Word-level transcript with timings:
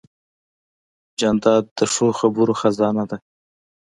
جانداد 1.19 1.63
د 1.77 1.79
ښو 1.93 2.07
خبرو 2.19 2.53
خزانه 2.61 3.03
ده. 3.09 3.17